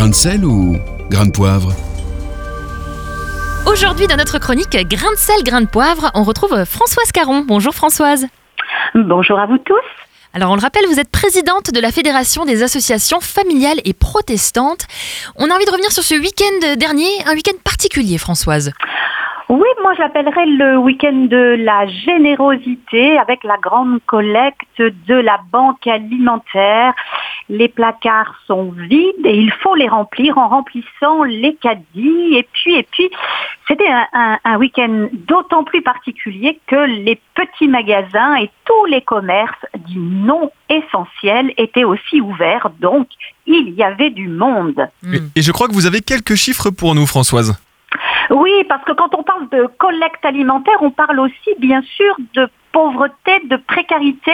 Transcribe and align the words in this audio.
Grain 0.00 0.08
de 0.08 0.14
sel 0.14 0.46
ou 0.46 0.78
grain 1.10 1.26
de 1.26 1.30
poivre 1.30 1.72
Aujourd'hui, 3.70 4.06
dans 4.06 4.16
notre 4.16 4.38
chronique 4.38 4.70
Grain 4.88 5.10
de 5.10 5.18
sel, 5.18 5.44
grain 5.44 5.60
de 5.60 5.66
poivre, 5.66 6.10
on 6.14 6.22
retrouve 6.22 6.64
Françoise 6.64 7.12
Caron. 7.12 7.44
Bonjour 7.46 7.74
Françoise. 7.74 8.26
Bonjour 8.94 9.38
à 9.38 9.44
vous 9.44 9.58
tous. 9.58 9.76
Alors 10.32 10.52
on 10.52 10.54
le 10.54 10.62
rappelle, 10.62 10.86
vous 10.86 10.98
êtes 10.98 11.10
présidente 11.10 11.70
de 11.74 11.80
la 11.80 11.92
Fédération 11.92 12.46
des 12.46 12.62
associations 12.62 13.20
familiales 13.20 13.80
et 13.84 13.92
protestantes. 13.92 14.86
On 15.36 15.50
a 15.50 15.54
envie 15.54 15.66
de 15.66 15.70
revenir 15.70 15.92
sur 15.92 16.02
ce 16.02 16.14
week-end 16.14 16.76
dernier, 16.78 17.10
un 17.26 17.34
week-end 17.34 17.58
particulier 17.62 18.16
Françoise. 18.16 18.72
Oui, 19.50 19.68
moi 19.82 19.92
j'appellerais 19.98 20.46
le 20.46 20.78
week-end 20.78 21.26
de 21.28 21.56
la 21.58 21.86
générosité 21.88 23.18
avec 23.18 23.44
la 23.44 23.58
grande 23.58 23.98
collecte 24.06 24.78
de 24.78 25.14
la 25.14 25.40
banque 25.52 25.86
alimentaire. 25.86 26.94
Les 27.52 27.66
placards 27.66 28.36
sont 28.46 28.70
vides 28.70 29.26
et 29.26 29.36
il 29.36 29.50
faut 29.50 29.74
les 29.74 29.88
remplir 29.88 30.38
en 30.38 30.48
remplissant 30.48 31.24
les 31.24 31.56
caddies. 31.56 32.36
Et 32.36 32.46
puis, 32.52 32.76
et 32.76 32.84
puis, 32.84 33.10
c'était 33.66 33.90
un, 34.12 34.38
un 34.44 34.56
week-end 34.56 35.08
d'autant 35.12 35.64
plus 35.64 35.82
particulier 35.82 36.60
que 36.68 36.76
les 36.76 37.20
petits 37.34 37.66
magasins 37.66 38.36
et 38.36 38.48
tous 38.64 38.84
les 38.86 39.02
commerces 39.02 39.66
dits 39.78 39.98
non 39.98 40.52
essentiels 40.68 41.52
étaient 41.56 41.82
aussi 41.82 42.20
ouverts. 42.20 42.70
Donc, 42.78 43.08
il 43.46 43.70
y 43.70 43.82
avait 43.82 44.10
du 44.10 44.28
monde. 44.28 44.88
Et, 45.12 45.18
et 45.40 45.42
je 45.42 45.50
crois 45.50 45.66
que 45.66 45.74
vous 45.74 45.86
avez 45.86 46.02
quelques 46.02 46.36
chiffres 46.36 46.70
pour 46.70 46.94
nous, 46.94 47.04
Françoise. 47.04 47.60
Oui, 48.30 48.52
parce 48.68 48.84
que 48.84 48.92
quand 48.92 49.12
on 49.16 49.24
parle 49.24 49.48
de 49.48 49.66
collecte 49.76 50.24
alimentaire, 50.24 50.76
on 50.82 50.92
parle 50.92 51.18
aussi 51.18 51.50
bien 51.58 51.82
sûr 51.82 52.14
de 52.34 52.48
pauvreté, 52.70 53.40
de 53.44 53.56
précarité. 53.56 54.32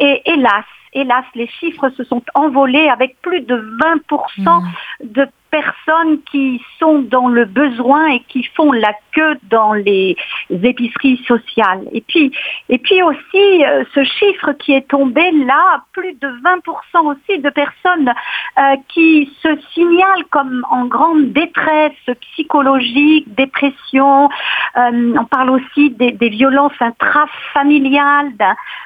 Et 0.00 0.22
hélas, 0.24 0.64
hélas, 1.00 1.24
les 1.34 1.48
chiffres 1.60 1.90
se 1.90 2.04
sont 2.04 2.22
envolés 2.34 2.88
avec 2.88 3.16
plus 3.22 3.40
de 3.40 3.56
20% 3.56 4.62
de 5.04 5.26
personnes 5.48 6.20
qui 6.30 6.60
sont 6.80 6.98
dans 6.98 7.28
le 7.28 7.44
besoin 7.44 8.08
et 8.08 8.20
qui 8.28 8.42
font 8.56 8.72
la 8.72 8.92
queue 9.12 9.36
dans 9.44 9.72
les 9.72 10.16
épiceries 10.50 11.22
sociales. 11.26 11.84
Et 11.92 12.00
puis, 12.02 12.30
et 12.68 12.78
puis 12.78 13.00
aussi, 13.02 13.64
euh, 13.64 13.84
ce 13.94 14.02
chiffre 14.04 14.52
qui 14.54 14.72
est 14.72 14.86
tombé 14.88 15.30
là, 15.32 15.82
plus 15.92 16.12
de 16.14 16.28
20% 16.28 17.06
aussi 17.06 17.38
de 17.38 17.48
personnes 17.50 18.12
euh, 18.58 18.76
qui 18.88 19.32
se 19.42 19.48
signalent 19.72 20.24
comme 20.30 20.66
en 20.70 20.84
grande 20.86 21.32
détresse 21.32 21.92
psychologique, 22.32 23.32
dépression. 23.34 24.28
Euh, 24.76 25.14
on 25.18 25.24
parle 25.24 25.50
aussi 25.50 25.90
des, 25.90 26.12
des 26.12 26.28
violences 26.28 26.72
intrafamiliales, 26.80 28.32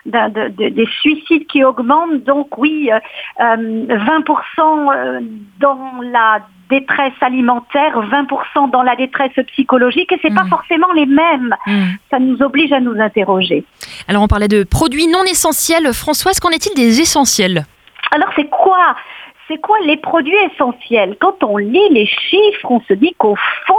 de- 0.06 0.48
de- 0.50 0.68
des 0.68 0.86
suicides 1.00 1.46
qui 1.46 1.64
augmentent. 1.64 1.99
Donc 2.24 2.58
oui, 2.58 2.90
euh, 2.92 2.98
euh, 3.40 3.86
20% 3.86 4.92
euh, 4.94 5.20
dans 5.58 5.78
la 6.02 6.40
détresse 6.68 7.12
alimentaire, 7.20 7.98
20% 8.00 8.70
dans 8.70 8.82
la 8.82 8.94
détresse 8.94 9.32
psychologique, 9.52 10.12
et 10.12 10.18
c'est 10.22 10.32
pas 10.34 10.44
Mhm. 10.44 10.50
forcément 10.50 10.92
les 10.94 11.06
mêmes. 11.06 11.54
Hmm. 11.66 11.86
Ça 12.10 12.18
nous 12.20 12.40
oblige 12.42 12.72
à 12.72 12.78
nous 12.80 12.98
interroger. 13.00 13.64
Alors 14.06 14.22
on 14.22 14.28
parlait 14.28 14.48
de 14.48 14.62
produits 14.62 15.08
non 15.08 15.24
essentiels. 15.24 15.92
Françoise, 15.92 16.38
qu'en 16.38 16.50
est-il 16.50 16.74
des 16.76 17.00
essentiels? 17.00 17.64
Alors 18.12 18.28
c'est 18.36 18.48
quoi 18.48 18.94
c'est 19.48 19.58
quoi 19.60 19.78
les 19.84 19.96
produits 19.96 20.36
essentiels? 20.54 21.16
Quand 21.20 21.42
on 21.42 21.56
lit 21.56 21.88
les 21.90 22.06
chiffres, 22.06 22.70
on 22.70 22.80
se 22.82 22.92
dit 22.94 23.12
qu'au 23.18 23.34
fond, 23.66 23.74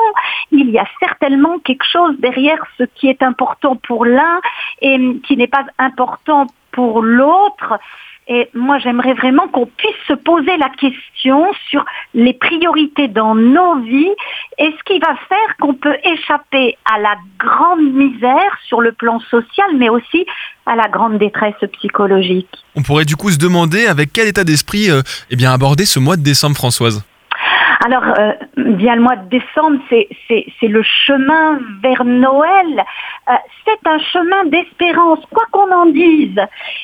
il 0.52 0.70
y 0.70 0.78
a 0.78 0.86
certainement 1.00 1.60
quelque 1.60 1.86
chose 1.90 2.14
derrière 2.20 2.62
ce 2.78 2.84
qui 2.84 3.08
est 3.08 3.24
important 3.24 3.78
pour 3.78 4.04
l'un 4.04 4.42
et 4.82 5.00
qui 5.26 5.38
n'est 5.38 5.48
pas 5.48 5.64
important 5.80 6.48
pour 6.74 7.02
l'autre. 7.02 7.80
Et 8.28 8.50
moi, 8.54 8.78
j'aimerais 8.80 9.14
vraiment 9.14 9.48
qu'on 9.48 9.66
puisse 9.66 9.96
se 10.08 10.14
poser 10.14 10.56
la 10.58 10.70
question 10.70 11.46
sur 11.70 11.84
les 12.14 12.34
priorités 12.34 13.08
dans 13.08 13.36
nos 13.36 13.80
vies 13.80 14.14
et 14.58 14.72
ce 14.78 14.84
qui 14.86 15.00
va 15.00 15.16
faire 15.28 15.58
qu'on 15.60 15.74
peut 15.74 15.98
échapper 16.04 16.78
à 16.86 17.00
la 17.00 17.16
grande 17.40 17.82
misère 17.82 18.58
sur 18.68 18.80
le 18.80 18.92
plan 18.92 19.20
social, 19.20 19.66
mais 19.76 19.90
aussi 19.90 20.26
à 20.66 20.76
la 20.76 20.88
grande 20.88 21.18
détresse 21.18 21.56
psychologique. 21.74 22.50
On 22.76 22.84
pourrait 22.84 23.06
du 23.06 23.16
coup 23.16 23.32
se 23.32 23.40
demander 23.40 23.88
avec 23.88 24.14
quel 24.14 24.28
état 24.28 24.44
d'esprit 24.44 24.90
euh, 24.90 25.02
eh 25.30 25.36
bien 25.36 25.52
aborder 25.52 25.86
ce 25.86 26.00
mois 26.00 26.16
de 26.16 26.24
décembre, 26.24 26.56
Françoise? 26.56 27.04
Alors, 27.84 28.04
euh, 28.04 28.34
bien 28.58 28.96
le 28.96 29.02
mois 29.02 29.16
de 29.16 29.28
décembre, 29.30 29.80
c'est, 29.90 30.08
le 30.62 30.84
chemin 30.84 31.60
vers 31.82 32.06
Noël. 32.06 32.84
Euh, 33.28 33.34
c'est 33.66 33.90
un 33.90 33.98
chemin 33.98 34.46
d'espérance, 34.46 35.20
quoi 35.32 35.46
qu'on 35.52 35.72
en 35.72 35.88
dise. 35.88 36.40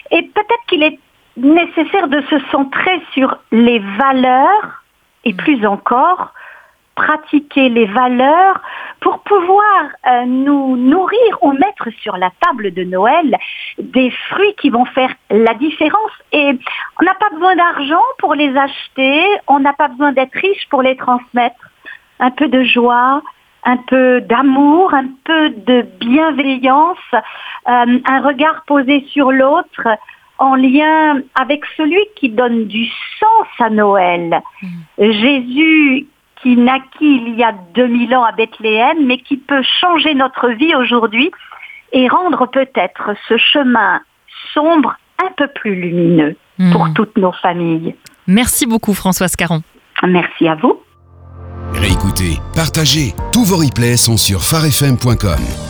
Et 0.10 0.24
peut-être 0.24 0.66
qu'il 0.68 0.82
est 0.82 0.98
nécessaire 1.38 2.08
de 2.08 2.22
se 2.22 2.40
centrer 2.52 3.02
sur 3.14 3.38
les 3.52 3.80
valeurs 3.80 4.84
et 5.24 5.34
plus 5.34 5.66
encore 5.66 6.34
pratiquer 6.98 7.70
les 7.70 7.86
valeurs 7.86 8.60
pour 9.02 9.20
pouvoir 9.20 9.84
euh, 10.08 10.26
nous 10.26 10.76
nourrir 10.76 11.38
ou 11.44 11.52
mettre 11.52 11.90
sur 12.02 12.18
la 12.18 12.32
table 12.42 12.74
de 12.74 12.84
Noël 12.84 13.38
des 13.78 14.10
fruits 14.30 14.56
qui 14.60 14.72
vont 14.72 14.86
faire 14.86 15.14
la 15.30 15.54
différence. 15.54 16.12
Et 16.32 16.58
on 17.00 17.06
n'a 17.06 17.14
pas 17.14 17.30
besoin 17.32 17.56
d'argent 17.56 18.04
pour 18.18 18.34
les 18.34 18.56
acheter, 18.58 19.24
on 19.48 19.60
n'a 19.60 19.74
pas 19.74 19.90
besoin 19.90 20.12
d'être 20.12 20.34
riche 20.34 20.68
pour 20.70 20.82
les 20.82 20.98
transmettre. 20.98 21.70
Un 22.20 22.32
peu 22.32 22.48
de 22.48 22.64
joie, 22.64 23.22
un 23.64 23.78
peu 23.78 24.22
d'amour, 24.22 24.92
un 24.96 25.08
peu 25.24 25.50
de 25.52 25.84
bienveillance, 26.00 26.98
euh, 27.14 28.00
un 28.10 28.22
regard 28.22 28.64
posé 28.66 29.06
sur 29.12 29.32
l'autre 29.32 29.88
en 30.40 30.56
lien 30.56 31.22
avec 31.36 31.62
celui 31.76 32.00
qui 32.16 32.30
donne 32.30 32.66
du 32.68 32.86
sens 33.20 33.48
à 33.60 33.70
Noël. 33.70 34.42
Jésus 35.00 36.08
qui 36.42 36.56
naquit 36.56 37.22
il 37.28 37.36
y 37.36 37.44
a 37.44 37.54
2000 37.74 38.16
ans 38.16 38.24
à 38.24 38.32
Bethléem, 38.32 39.06
mais 39.06 39.18
qui 39.18 39.38
peut 39.38 39.64
changer 39.82 40.14
notre 40.14 40.50
vie 40.50 40.76
aujourd'hui 40.76 41.32
et 41.94 42.08
rendre 42.08 42.46
peut-être 42.48 43.12
ce 43.28 43.38
chemin 43.38 44.02
sombre 44.54 44.96
un 45.24 45.32
peu 45.36 45.48
plus 45.48 45.76
lumineux 45.76 46.36
pour 46.72 46.88
Hmm. 46.88 46.94
toutes 46.94 47.18
nos 47.18 47.32
familles. 47.32 47.96
Merci 48.28 48.66
beaucoup 48.68 48.94
Françoise 48.94 49.36
Caron. 49.36 49.62
Merci 50.04 50.48
à 50.48 50.56
vous. 50.56 50.80
Réécoutez, 51.74 52.38
partagez. 52.56 53.14
Tous 53.34 53.44
vos 53.44 53.58
replays 53.58 53.98
sont 53.98 54.18
sur 54.18 54.42
farfm.com. 54.44 55.67